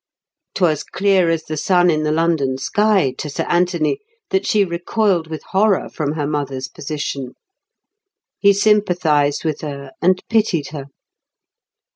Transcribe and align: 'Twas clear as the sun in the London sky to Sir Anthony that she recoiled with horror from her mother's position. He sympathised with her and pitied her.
'Twas 0.55 0.83
clear 0.83 1.29
as 1.29 1.43
the 1.43 1.55
sun 1.55 1.91
in 1.91 2.01
the 2.01 2.11
London 2.11 2.57
sky 2.57 3.13
to 3.19 3.29
Sir 3.29 3.45
Anthony 3.47 3.99
that 4.31 4.47
she 4.47 4.65
recoiled 4.65 5.27
with 5.27 5.43
horror 5.51 5.89
from 5.89 6.13
her 6.13 6.25
mother's 6.25 6.67
position. 6.67 7.35
He 8.39 8.51
sympathised 8.51 9.45
with 9.45 9.61
her 9.61 9.91
and 10.01 10.19
pitied 10.27 10.69
her. 10.69 10.85